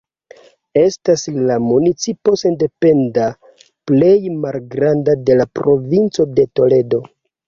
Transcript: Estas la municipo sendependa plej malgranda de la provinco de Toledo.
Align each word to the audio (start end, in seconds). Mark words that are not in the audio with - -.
Estas 0.83 1.25
la 1.49 1.57
municipo 1.65 2.33
sendependa 2.41 3.25
plej 3.91 4.13
malgranda 4.47 5.15
de 5.29 5.37
la 5.43 5.47
provinco 5.61 6.27
de 6.41 6.47
Toledo. 6.61 7.03